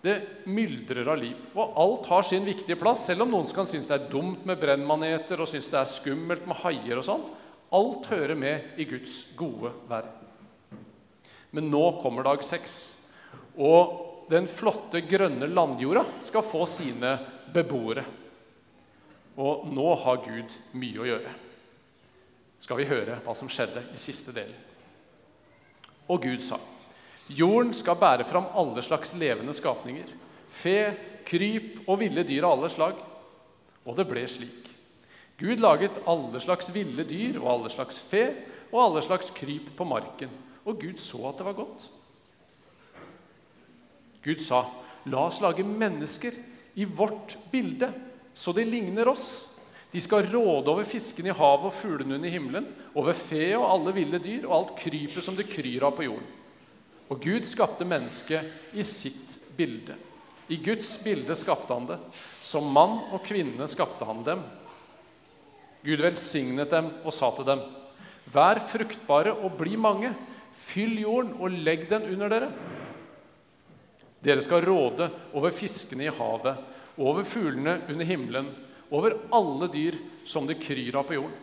Det 0.00 0.46
myldrer 0.48 1.08
av 1.12 1.18
liv. 1.20 1.36
Og 1.54 1.76
alt 1.82 2.06
har 2.08 2.24
sin 2.24 2.46
viktige 2.46 2.78
plass, 2.80 3.04
selv 3.06 3.26
om 3.26 3.34
noen 3.34 3.50
kan 3.52 3.68
synes 3.68 3.88
det 3.90 3.98
er 3.98 4.08
dumt 4.12 4.46
med 4.48 4.60
brennmaneter 4.60 5.42
og 5.42 5.50
synes 5.50 5.68
det 5.68 5.80
er 5.80 5.90
skummelt 5.90 6.46
med 6.48 6.60
haier 6.62 7.00
og 7.00 7.06
sånn. 7.06 7.26
Alt 7.76 8.08
hører 8.10 8.38
med 8.38 8.80
i 8.80 8.86
Guds 8.88 9.22
gode 9.38 9.74
verden. 9.90 10.16
Men 11.50 11.68
nå 11.70 11.84
kommer 12.00 12.26
dag 12.26 12.42
seks. 12.46 12.78
Og 13.58 14.26
den 14.30 14.46
flotte, 14.50 15.02
grønne 15.04 15.50
landjorda 15.50 16.04
skal 16.24 16.46
få 16.46 16.64
sine 16.70 17.16
beboere. 17.52 18.06
Og 19.40 19.68
nå 19.72 19.86
har 20.04 20.24
Gud 20.24 20.58
mye 20.78 21.02
å 21.02 21.08
gjøre. 21.08 21.36
Skal 22.60 22.78
vi 22.80 22.88
høre 22.90 23.18
hva 23.24 23.34
som 23.36 23.50
skjedde 23.50 23.82
i 23.94 24.00
siste 24.00 24.34
delen. 24.36 24.56
Og 26.10 26.22
Gud 26.22 26.42
sa, 26.44 26.58
jorden 27.30 27.72
skal 27.76 27.98
bære 28.00 28.26
fram 28.28 28.50
alle 28.58 28.82
slags 28.82 29.14
levende 29.18 29.54
skapninger. 29.54 30.08
Fe, 30.50 30.94
kryp 31.26 31.86
og 31.86 32.00
ville 32.02 32.24
dyr 32.26 32.46
av 32.46 32.56
alle 32.56 32.70
slag. 32.72 32.98
Og 33.86 33.96
det 33.96 34.06
ble 34.10 34.26
slik. 34.28 34.70
Gud 35.40 35.62
laget 35.62 36.02
alle 36.10 36.40
slags 36.42 36.68
ville 36.74 37.06
dyr 37.08 37.38
og 37.40 37.48
alle 37.54 37.70
slags 37.72 38.00
fe 38.10 38.26
og 38.70 38.82
alle 38.82 39.02
slags 39.04 39.30
kryp 39.34 39.70
på 39.76 39.86
marken. 39.88 40.32
Og 40.68 40.76
Gud 40.82 41.00
så 41.00 41.22
at 41.30 41.40
det 41.40 41.46
var 41.46 41.56
godt. 41.62 41.88
Gud 44.24 44.40
sa, 44.44 44.66
'La 45.06 45.26
oss 45.26 45.40
lage 45.40 45.64
mennesker 45.64 46.34
i 46.74 46.84
vårt 46.84 47.38
bilde, 47.50 47.88
så 48.34 48.52
de 48.52 48.64
ligner 48.64 49.08
oss.' 49.08 49.46
De 49.92 50.00
skal 50.00 50.28
råde 50.30 50.70
over 50.70 50.84
fiskene 50.84 51.32
i 51.32 51.34
havet 51.34 51.66
og 51.66 51.74
fuglene 51.74 52.14
under 52.14 52.30
himmelen, 52.30 52.66
over 52.94 53.12
fe 53.12 53.56
og 53.56 53.64
alle 53.66 53.94
ville 53.96 54.20
dyr 54.22 54.44
og 54.46 54.54
alt 54.54 54.76
krypet 54.78 55.24
som 55.24 55.34
det 55.34 55.48
kryr 55.50 55.82
av 55.82 55.96
på 55.96 56.04
jorden. 56.06 56.28
Og 57.10 57.18
Gud 57.22 57.46
skapte 57.48 57.86
mennesket 57.88 58.76
i 58.78 58.84
sitt 58.86 59.34
bilde. 59.58 59.96
I 60.50 60.58
Guds 60.62 60.96
bilde 61.02 61.34
skapte 61.38 61.74
han 61.74 61.88
det. 61.90 61.98
Som 62.42 62.70
mann 62.74 63.00
og 63.10 63.24
kvinne 63.26 63.66
skapte 63.70 64.06
han 64.06 64.22
dem. 64.26 64.42
Gud 65.82 66.02
velsignet 66.02 66.70
dem 66.70 66.90
og 67.04 67.14
sa 67.14 67.30
til 67.34 67.46
dem.: 67.48 67.62
Vær 68.30 68.60
fruktbare 68.62 69.34
og 69.34 69.56
bli 69.58 69.76
mange. 69.76 70.12
Fyll 70.70 70.98
jorden 71.02 71.34
og 71.40 71.54
legg 71.66 71.88
den 71.90 72.06
under 72.12 72.30
dere. 72.30 72.50
Dere 74.20 74.42
skal 74.44 74.62
råde 74.66 75.08
over 75.32 75.54
fiskene 75.56 76.04
i 76.04 76.12
havet, 76.12 76.58
over 77.00 77.24
fuglene 77.24 77.78
under 77.88 78.04
himmelen, 78.04 78.50
over 78.90 79.16
alle 79.32 79.70
dyr 79.72 79.96
som 80.28 80.46
det 80.46 80.58
kryr 80.60 80.98
av 81.00 81.06
på 81.08 81.16
jorden. 81.16 81.38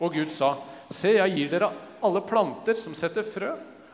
Og 0.00 0.16
Gud 0.16 0.32
sa, 0.34 0.56
Se, 0.92 1.14
jeg 1.14 1.36
gir 1.36 1.52
dere 1.52 1.70
alle 2.04 2.20
planter 2.26 2.76
som 2.76 2.96
setter 2.98 3.24
frø, 3.24 3.52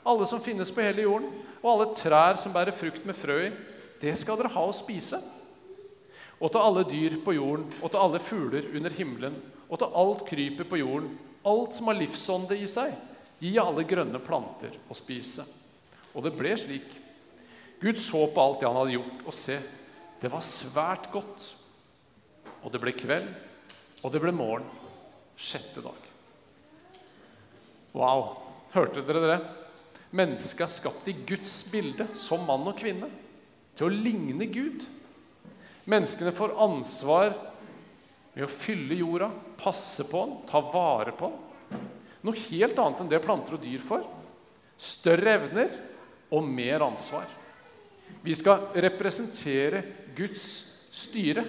alle 0.09 0.27
som 0.27 0.41
finnes 0.43 0.71
på 0.73 0.83
hele 0.85 1.05
jorden, 1.05 1.29
og 1.61 1.71
alle 1.73 1.89
trær 1.99 2.39
som 2.41 2.55
bærer 2.55 2.77
frukt 2.77 3.05
med 3.07 3.17
frø 3.19 3.39
i. 3.49 3.53
Det 4.01 4.15
skal 4.17 4.39
dere 4.39 4.53
ha 4.55 4.65
å 4.69 4.75
spise. 4.77 5.19
Og 6.39 6.53
til 6.55 6.63
alle 6.63 6.85
dyr 6.87 7.19
på 7.25 7.35
jorden, 7.35 7.67
og 7.83 7.91
til 7.91 8.01
alle 8.01 8.21
fugler 8.23 8.69
under 8.79 8.95
himmelen, 8.95 9.37
og 9.69 9.81
til 9.81 9.99
alt 10.01 10.25
krypet 10.29 10.71
på 10.71 10.79
jorden, 10.81 11.11
alt 11.49 11.77
som 11.77 11.91
har 11.91 11.99
livsånde 11.99 12.57
i 12.59 12.69
seg, 12.71 12.95
gi 13.43 13.53
alle 13.61 13.85
grønne 13.87 14.21
planter 14.23 14.75
å 14.91 14.97
spise. 14.97 15.45
Og 16.15 16.25
det 16.25 16.35
ble 16.39 16.55
slik. 16.59 16.89
Gud 17.83 17.99
så 18.03 18.25
på 18.33 18.43
alt 18.43 18.63
det 18.63 18.71
han 18.71 18.79
hadde 18.81 18.97
gjort, 18.97 19.23
og 19.27 19.37
se, 19.37 19.59
det 20.23 20.31
var 20.33 20.47
svært 20.47 21.11
godt. 21.15 21.53
Og 22.65 22.73
det 22.75 22.81
ble 22.83 22.95
kveld, 22.97 23.31
og 24.03 24.15
det 24.15 24.23
ble 24.23 24.35
morgen. 24.35 24.67
Sjette 25.39 25.83
dag. 25.85 26.07
Wow! 27.95 28.39
Hørte 28.73 29.05
dere 29.07 29.27
det? 29.27 29.39
Mennesket 30.17 30.65
er 30.65 30.73
skapt 30.73 31.09
i 31.11 31.17
Guds 31.29 31.61
bilde, 31.69 32.07
som 32.17 32.47
mann 32.49 32.65
og 32.69 32.79
kvinne, 32.79 33.11
til 33.77 33.89
å 33.89 33.93
ligne 33.93 34.49
Gud. 34.49 34.85
Menneskene 35.89 36.33
får 36.37 36.57
ansvar 36.65 37.35
med 38.35 38.47
å 38.47 38.51
fylle 38.53 38.97
jorda, 39.01 39.29
passe 39.61 40.07
på 40.09 40.23
den, 40.25 40.39
ta 40.49 40.63
vare 40.73 41.13
på 41.17 41.29
den. 41.33 41.85
Noe 42.27 42.47
helt 42.49 42.79
annet 42.81 43.03
enn 43.03 43.11
det 43.11 43.21
planter 43.25 43.57
og 43.57 43.63
dyr 43.63 43.83
får. 43.83 44.07
Større 44.79 45.35
evner 45.39 45.75
og 46.35 46.47
mer 46.47 46.85
ansvar. 46.87 47.27
Vi 48.25 48.35
skal 48.37 48.71
representere 48.81 49.83
Guds 50.17 50.47
styre 50.95 51.45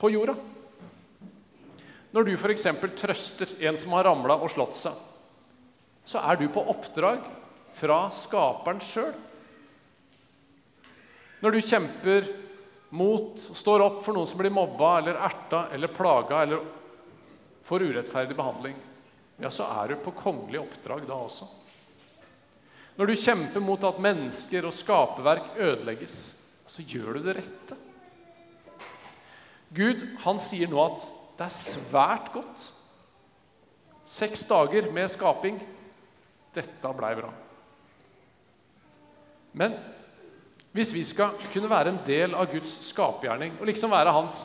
på 0.00 0.10
jorda. 0.14 0.36
Når 2.14 2.28
du 2.28 2.32
f.eks. 2.36 2.68
trøster 2.96 3.50
en 3.68 3.76
som 3.76 3.92
har 3.96 4.06
ramla 4.08 4.38
og 4.40 4.52
slått 4.52 4.78
seg, 4.78 4.94
så 6.06 6.22
er 6.22 6.38
du 6.40 6.46
på 6.52 6.62
oppdrag 6.70 7.24
fra 7.76 8.06
skaperen 8.14 8.80
sjøl. 8.82 9.12
Når 11.44 11.52
du 11.52 11.60
kjemper 11.60 12.30
mot, 12.96 13.36
står 13.36 13.84
opp 13.84 14.00
for 14.04 14.16
noen 14.16 14.28
som 14.30 14.40
blir 14.40 14.54
mobba 14.54 14.96
eller 15.00 15.20
erta 15.26 15.66
eller 15.74 15.92
plaga 15.92 16.42
eller 16.46 16.64
får 17.66 17.84
urettferdig 17.90 18.36
behandling, 18.38 18.76
ja, 19.42 19.50
så 19.52 19.66
er 19.82 19.92
du 19.92 20.00
på 20.00 20.14
kongelig 20.16 20.62
oppdrag 20.62 21.04
da 21.08 21.18
også. 21.26 21.48
Når 22.96 23.10
du 23.10 23.20
kjemper 23.20 23.60
mot 23.60 23.82
at 23.84 24.00
mennesker 24.00 24.64
og 24.64 24.72
skaperverk 24.72 25.58
ødelegges, 25.60 26.16
så 26.66 26.84
gjør 26.86 27.18
du 27.18 27.26
det 27.26 27.36
rette. 27.42 27.76
Gud 29.76 30.06
han 30.22 30.40
sier 30.40 30.70
nå 30.72 30.80
at 30.80 31.04
det 31.36 31.44
er 31.44 31.52
svært 31.52 32.30
godt. 32.32 32.70
Seks 34.06 34.46
dager 34.48 34.88
med 34.94 35.10
skaping. 35.12 35.58
Dette 36.56 36.92
blei 36.96 37.12
bra. 37.18 37.28
Men 39.56 39.76
hvis 40.76 40.92
vi 40.92 41.02
skal 41.08 41.36
kunne 41.52 41.70
være 41.72 41.94
en 41.94 42.02
del 42.04 42.36
av 42.36 42.50
Guds 42.52 42.74
skapergjerning 42.90 43.56
og 43.56 43.68
liksom 43.70 43.94
være 43.94 44.12
hans 44.12 44.42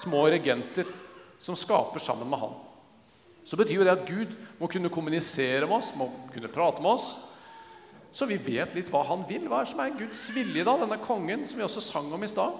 små 0.00 0.24
regenter 0.32 0.88
som 1.42 1.58
skaper 1.58 2.00
sammen 2.00 2.30
med 2.30 2.40
han, 2.40 2.54
så 3.44 3.58
betyr 3.60 3.82
jo 3.82 3.84
det 3.84 3.92
at 3.92 4.06
Gud 4.08 4.32
må 4.56 4.70
kunne 4.72 4.92
kommunisere 4.92 5.68
med 5.68 5.76
oss, 5.76 5.92
må 5.98 6.08
kunne 6.32 6.48
prate 6.52 6.80
med 6.80 6.96
oss, 6.96 7.10
så 8.14 8.28
vi 8.30 8.38
vet 8.38 8.76
litt 8.76 8.92
hva 8.94 9.02
han 9.08 9.24
vil. 9.26 9.48
Hva 9.50 9.60
er 9.60 9.68
som 9.68 9.80
er 9.82 9.96
Guds 9.98 10.28
vilje, 10.32 10.62
da, 10.64 10.76
denne 10.78 11.00
kongen 11.02 11.42
som 11.50 11.58
vi 11.58 11.66
også 11.66 11.82
sang 11.82 12.12
om 12.14 12.22
i 12.22 12.30
stad? 12.30 12.54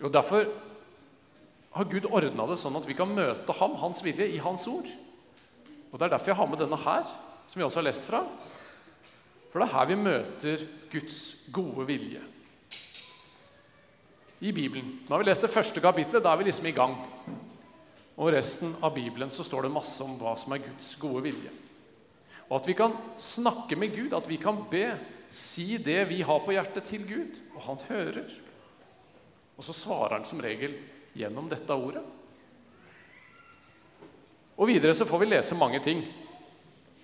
Jo, 0.00 0.10
derfor 0.10 0.48
har 1.76 1.86
Gud 1.86 2.08
ordna 2.10 2.48
det 2.50 2.58
sånn 2.58 2.76
at 2.80 2.88
vi 2.88 2.96
kan 2.98 3.12
møte 3.14 3.54
ham, 3.60 3.76
hans 3.78 4.02
vilje, 4.02 4.26
i 4.26 4.40
hans 4.42 4.66
ord. 4.68 4.88
Og 5.90 5.98
Det 5.98 6.02
er 6.02 6.12
derfor 6.16 6.32
jeg 6.32 6.40
har 6.40 6.50
med 6.50 6.60
denne 6.64 6.80
her, 6.82 7.06
som 7.46 7.60
vi 7.60 7.66
også 7.66 7.78
har 7.78 7.86
lest 7.86 8.08
fra. 8.10 8.24
For 9.50 9.60
det 9.60 9.66
er 9.66 9.74
her 9.74 9.88
vi 9.90 9.98
møter 9.98 10.66
Guds 10.92 11.22
gode 11.52 11.86
vilje. 11.88 12.22
I 14.40 14.52
Bibelen. 14.56 15.00
Nå 15.04 15.12
har 15.12 15.20
vi 15.20 15.28
lest 15.28 15.42
det 15.44 15.52
første 15.52 15.82
kapitlet. 15.84 16.22
Da 16.22 16.32
er 16.32 16.40
vi 16.40 16.46
liksom 16.48 16.68
i 16.70 16.76
gang. 16.76 16.94
Og 18.20 18.30
resten 18.32 18.72
av 18.84 18.94
Bibelen 18.94 19.32
så 19.32 19.44
står 19.44 19.66
det 19.66 19.74
masse 19.74 20.04
om 20.04 20.14
hva 20.20 20.36
som 20.40 20.54
er 20.54 20.62
Guds 20.64 20.94
gode 21.00 21.24
vilje. 21.26 21.52
Og 22.48 22.56
at 22.58 22.70
vi 22.70 22.76
kan 22.78 22.94
snakke 23.20 23.78
med 23.78 23.92
Gud, 23.94 24.14
at 24.16 24.26
vi 24.28 24.38
kan 24.40 24.62
be, 24.70 24.86
si 25.30 25.76
det 25.78 26.02
vi 26.10 26.22
har 26.26 26.40
på 26.44 26.54
hjertet, 26.54 26.86
til 26.88 27.04
Gud. 27.06 27.36
Og 27.54 27.66
han 27.66 27.84
hører. 27.90 28.32
Og 29.58 29.66
så 29.66 29.76
svarer 29.76 30.16
han 30.18 30.26
som 30.26 30.40
regel 30.42 30.78
gjennom 31.16 31.50
dette 31.50 31.74
ordet. 31.74 32.02
Og 34.60 34.68
videre 34.68 34.94
så 34.96 35.06
får 35.08 35.22
vi 35.22 35.30
lese 35.30 35.56
mange 35.56 35.80
ting. 35.84 36.02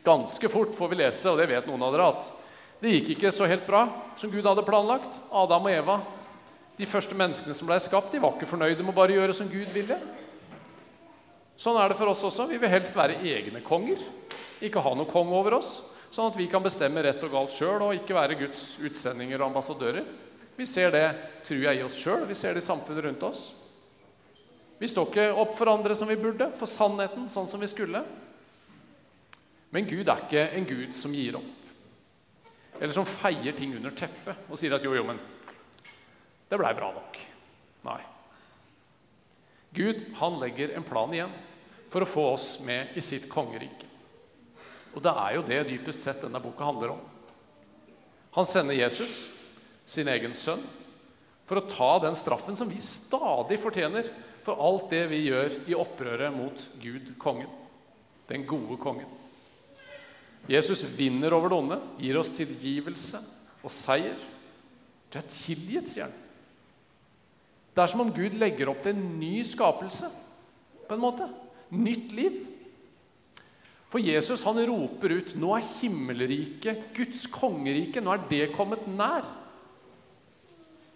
Ganske 0.05 0.49
fort 0.53 0.75
får 0.77 0.93
vi 0.93 0.99
lese, 1.01 1.31
og 1.31 1.41
det 1.41 1.49
vet 1.51 1.69
noen 1.69 1.83
av 1.83 1.95
dere, 1.95 2.11
at 2.13 2.27
det 2.81 2.93
gikk 2.93 3.15
ikke 3.15 3.33
så 3.33 3.49
helt 3.49 3.65
bra 3.67 3.87
som 4.21 4.31
Gud 4.33 4.45
hadde 4.45 4.65
planlagt. 4.67 5.17
Adam 5.33 5.69
og 5.69 5.73
Eva, 5.73 5.97
de 6.77 6.89
første 6.89 7.17
menneskene 7.17 7.57
som 7.57 7.69
ble 7.69 7.79
skapt, 7.81 8.13
de 8.13 8.21
var 8.21 8.37
ikke 8.37 8.49
fornøyde 8.51 8.85
med 8.85 8.93
å 8.93 8.99
bare 8.99 9.17
gjøre 9.17 9.37
som 9.37 9.49
Gud 9.49 9.71
ville. 9.73 9.97
Sånn 11.57 11.79
er 11.81 11.89
det 11.89 11.97
for 11.97 12.13
oss 12.13 12.25
også. 12.29 12.49
Vi 12.51 12.61
vil 12.61 12.73
helst 12.73 12.97
være 12.97 13.17
egne 13.25 13.63
konger. 13.65 14.03
Ikke 14.65 14.83
ha 14.85 14.93
noen 14.93 15.09
kong 15.09 15.33
over 15.37 15.57
oss, 15.59 15.79
sånn 16.13 16.29
at 16.29 16.37
vi 16.37 16.49
kan 16.53 16.65
bestemme 16.65 17.01
rett 17.05 17.23
og 17.25 17.33
galt 17.33 17.55
sjøl 17.57 17.83
og 17.85 17.97
ikke 17.97 18.17
være 18.17 18.39
Guds 18.41 18.75
utsendinger 18.85 19.41
og 19.41 19.51
ambassadører. 19.51 20.05
Vi 20.57 20.69
ser 20.69 20.93
det, 20.93 21.07
tror 21.45 21.65
jeg, 21.65 21.81
i 21.81 21.85
oss 21.85 21.97
sjøl. 22.01 22.25
Vi 22.29 22.37
ser 22.37 22.57
det 22.57 22.63
i 22.65 22.69
samfunnet 22.69 23.05
rundt 23.05 23.25
oss. 23.29 23.51
Vi 24.77 24.89
står 24.89 25.09
ikke 25.09 25.27
opp 25.41 25.57
for 25.57 25.73
andre 25.73 25.97
som 25.97 26.09
vi 26.09 26.17
burde, 26.21 26.51
for 26.57 26.69
sannheten 26.69 27.29
sånn 27.33 27.49
som 27.49 27.61
vi 27.61 27.69
skulle. 27.73 28.03
Men 29.73 29.89
Gud 29.89 30.09
er 30.09 30.25
ikke 30.25 30.49
en 30.57 30.69
Gud 30.69 30.97
som 30.97 31.15
gir 31.17 31.39
opp. 31.41 31.66
Eller 32.81 32.93
som 32.93 33.09
feier 33.09 33.57
ting 33.57 33.75
under 33.77 33.95
teppet 33.97 34.51
og 34.51 34.61
sier 34.61 34.77
at 34.77 34.85
jo, 34.85 34.93
jo, 34.97 35.05
men 35.07 35.21
det 36.51 36.59
blei 36.61 36.73
bra 36.77 36.93
nok. 36.95 37.19
Nei. 37.87 38.01
Gud 39.77 40.03
han 40.21 40.39
legger 40.41 40.75
en 40.77 40.87
plan 40.87 41.13
igjen 41.15 41.33
for 41.93 42.03
å 42.03 42.09
få 42.09 42.25
oss 42.35 42.49
med 42.65 42.97
i 42.97 43.03
sitt 43.05 43.29
kongerike. 43.33 43.89
Og 44.97 45.03
det 45.05 45.13
er 45.13 45.35
jo 45.37 45.45
det 45.45 45.61
dypest 45.69 46.05
sett 46.05 46.23
denne 46.25 46.41
boka 46.41 46.65
handler 46.65 46.95
om. 46.95 47.03
Han 48.37 48.49
sender 48.49 48.77
Jesus, 48.77 49.27
sin 49.85 50.09
egen 50.09 50.35
sønn, 50.37 50.63
for 51.47 51.61
å 51.61 51.69
ta 51.71 51.91
den 52.03 52.17
straffen 52.19 52.57
som 52.59 52.69
vi 52.69 52.81
stadig 52.83 53.59
fortjener 53.63 54.09
for 54.47 54.59
alt 54.63 54.91
det 54.91 55.05
vi 55.11 55.27
gjør 55.27 55.53
i 55.69 55.77
opprøret 55.79 56.35
mot 56.35 56.67
Gud, 56.83 57.13
kongen. 57.23 57.51
Den 58.27 58.47
gode 58.49 58.79
kongen. 58.83 59.09
Jesus 60.51 60.85
vinner 60.97 61.35
over 61.35 61.51
det 61.51 61.59
onde, 61.59 61.79
gir 61.99 62.19
oss 62.21 62.31
tilgivelse 62.35 63.21
og 63.65 63.73
seier. 63.75 64.19
Du 65.11 65.19
er 65.19 65.27
tilgitt, 65.31 65.91
sier 65.91 66.07
han. 66.07 66.23
Det 67.77 67.83
er 67.83 67.91
som 67.93 68.05
om 68.07 68.13
Gud 68.15 68.37
legger 68.41 68.71
opp 68.73 68.85
til 68.85 68.95
en 68.95 69.17
ny 69.21 69.43
skapelse, 69.45 70.09
på 70.87 70.95
en 70.95 71.03
måte. 71.03 71.27
Nytt 71.75 72.15
liv. 72.15 72.39
For 73.91 74.03
Jesus 74.03 74.45
han 74.47 74.59
roper 74.69 75.17
ut 75.19 75.35
nå 75.39 75.51
er 75.57 75.67
himmelriket, 75.81 76.89
Guds 76.97 77.27
kongerike, 77.33 78.03
nå 78.03 78.15
er 78.15 78.25
det 78.31 78.47
kommet 78.55 78.87
nær. 78.89 79.27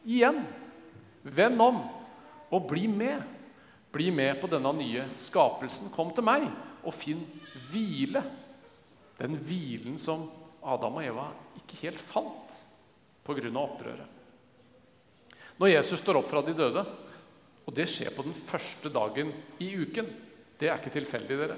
Igjen. 0.07 0.41
Vend 1.21 1.61
om 1.61 1.83
og 2.51 2.67
bli 2.71 2.87
med. 2.89 3.21
Bli 3.93 4.09
med 4.15 4.39
på 4.41 4.49
denne 4.51 4.73
nye 4.79 5.05
skapelsen. 5.21 5.91
Kom 5.93 6.15
til 6.15 6.25
meg 6.25 6.47
og 6.81 6.95
finn 6.97 7.21
hvile. 7.69 8.23
Den 9.21 9.37
hvilen 9.45 9.99
som 10.01 10.25
Adam 10.65 10.99
og 11.01 11.05
Eva 11.05 11.29
ikke 11.61 11.83
helt 11.85 12.01
fant 12.01 12.57
pga. 13.25 13.51
opprøret. 13.61 14.07
Når 15.61 15.69
Jesus 15.69 16.01
står 16.01 16.17
opp 16.21 16.29
fra 16.31 16.43
de 16.43 16.55
døde, 16.57 16.85
og 17.67 17.75
det 17.77 17.87
skjer 17.89 18.15
på 18.17 18.25
den 18.25 18.35
første 18.35 18.89
dagen 18.89 19.33
i 19.61 19.75
uken 19.77 20.09
Det 20.61 20.69
er 20.69 20.77
ikke 20.77 20.93
tilfeldig, 20.93 21.37
dere. 21.39 21.57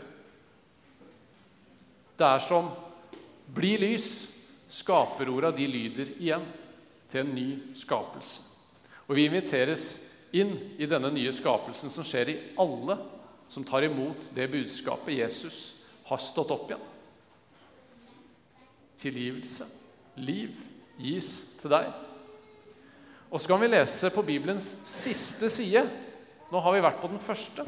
Det 2.19 2.27
er 2.27 2.39
som 2.39 2.71
'bli 3.53 3.77
lys'. 3.77 4.29
Skaperorda 4.69 5.51
de 5.51 5.67
lyder 5.67 6.07
igjen 6.21 6.45
til 7.11 7.21
en 7.21 7.35
ny 7.35 7.75
skapelse. 7.75 8.43
Og 9.09 9.17
vi 9.17 9.25
inviteres 9.25 10.01
inn 10.33 10.55
i 10.79 10.87
denne 10.87 11.11
nye 11.13 11.33
skapelsen 11.33 11.91
som 11.91 12.05
skjer 12.05 12.29
i 12.33 12.39
alle 12.57 12.97
som 13.49 13.65
tar 13.65 13.85
imot 13.85 14.31
det 14.35 14.49
budskapet 14.49 15.19
Jesus 15.19 15.75
har 16.09 16.17
stått 16.17 16.51
opp 16.55 16.71
igjen. 16.71 16.92
Tilgivelse, 19.03 19.67
liv, 20.23 20.55
gis 21.03 21.29
til 21.61 21.73
deg. 21.75 21.91
Og 23.33 23.41
så 23.41 23.49
kan 23.49 23.63
vi 23.63 23.71
lese 23.73 24.11
på 24.13 24.25
Bibelens 24.27 24.67
siste 24.87 25.49
side. 25.51 25.83
Nå 26.53 26.61
har 26.61 26.75
vi 26.75 26.85
vært 26.85 27.01
på 27.01 27.09
den 27.11 27.23
første. 27.23 27.65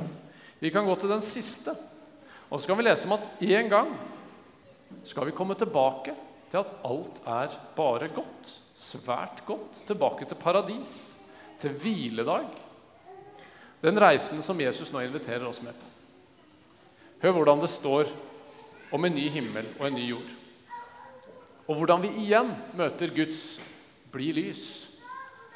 Vi 0.61 0.71
kan 0.71 0.85
gå 0.87 0.95
til 1.01 1.11
den 1.11 1.25
siste. 1.25 1.73
Og 2.51 2.61
så 2.61 2.69
kan 2.69 2.79
vi 2.79 2.85
lese 2.85 3.09
om 3.09 3.17
at 3.17 3.43
en 3.43 3.71
gang 3.73 3.95
skal 5.09 5.27
vi 5.27 5.35
komme 5.37 5.57
tilbake 5.59 6.13
til 6.53 6.61
at 6.61 6.77
alt 6.85 7.23
er 7.27 7.57
bare 7.77 8.11
godt. 8.13 8.53
Svært 8.77 9.41
godt. 9.49 9.81
Tilbake 9.89 10.29
til 10.29 10.39
paradis. 10.39 11.15
Til 11.61 11.73
hviledag. 11.81 12.47
Den 13.83 14.01
reisen 14.01 14.45
som 14.45 14.61
Jesus 14.61 14.93
nå 14.93 15.01
inviterer 15.05 15.49
oss 15.49 15.63
med 15.65 15.73
på. 15.73 15.91
Hør 17.25 17.39
hvordan 17.39 17.65
det 17.65 17.73
står 17.73 18.13
om 18.93 19.05
en 19.05 19.17
ny 19.17 19.31
himmel 19.33 19.67
og 19.79 19.89
en 19.89 19.97
ny 19.97 20.09
jord. 20.11 20.33
Og 21.65 21.79
hvordan 21.79 22.03
vi 22.05 22.13
igjen 22.27 22.51
møter 22.77 23.13
Guds 23.15 23.61
'bli 24.13 24.33
lys' 24.33 24.87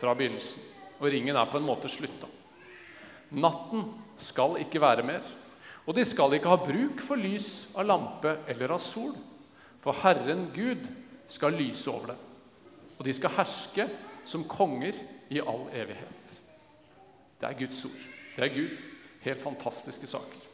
fra 0.00 0.14
begynnelsen. 0.14 0.62
Og 0.98 1.10
ringen 1.12 1.36
er 1.36 1.50
på 1.50 1.58
en 1.58 1.66
måte 1.66 1.88
slutta. 1.90 2.26
Natten 3.30 3.84
skal 4.18 4.56
ikke 4.62 4.80
være 4.80 5.04
mer, 5.06 5.22
og 5.86 5.94
de 5.94 6.04
skal 6.04 6.34
ikke 6.34 6.48
ha 6.48 6.56
bruk 6.56 7.02
for 7.04 7.20
lys 7.20 7.68
av 7.76 7.86
lampe 7.86 8.38
eller 8.48 8.74
av 8.74 8.82
sol. 8.82 9.14
For 9.84 9.92
Herren 10.02 10.48
Gud 10.54 10.88
skal 11.28 11.54
lyse 11.54 11.90
over 11.90 12.06
dem, 12.06 12.16
og 12.98 13.04
de 13.04 13.14
skal 13.14 13.36
herske 13.36 13.88
som 14.26 14.48
konger 14.48 14.96
i 15.30 15.40
all 15.40 15.68
evighet. 15.72 16.34
Det 17.38 17.46
er 17.46 17.58
Guds 17.58 17.84
ord. 17.84 18.04
Det 18.36 18.44
er 18.44 18.54
Gud. 18.54 18.76
Helt 19.22 19.42
fantastiske 19.42 20.06
saker. 20.06 20.44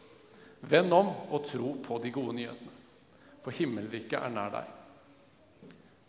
Vend 0.60 0.92
om 0.92 1.10
og 1.30 1.44
tro 1.46 1.74
på 1.84 1.98
de 2.02 2.10
gode 2.12 2.34
nyhetene, 2.36 2.72
for 3.44 3.52
himmelriket 3.52 4.18
er 4.18 4.32
nær 4.32 4.52
deg. 4.52 4.83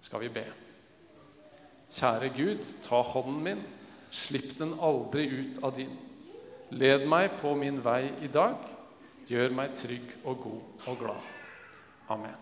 Skal 0.06 0.22
vi 0.22 0.30
be. 0.30 0.46
Kjære 1.96 2.30
Gud, 2.36 2.66
ta 2.84 3.02
hånden 3.02 3.44
min, 3.44 3.62
slipp 4.14 4.52
den 4.60 4.76
aldri 4.78 5.26
ut 5.32 5.64
av 5.64 5.74
din. 5.78 5.96
Led 6.70 7.08
meg 7.10 7.40
på 7.42 7.56
min 7.58 7.82
vei 7.82 8.12
i 8.22 8.30
dag. 8.30 8.58
Gjør 9.26 9.56
meg 9.58 9.74
trygg 9.74 10.12
og 10.24 10.44
god 10.44 10.90
og 10.92 11.00
glad. 11.02 11.30
Amen. 12.14 12.42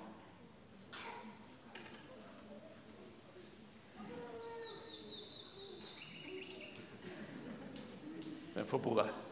Den 8.54 8.68
får 8.68 8.84
bo 8.84 8.98
der. 9.00 9.23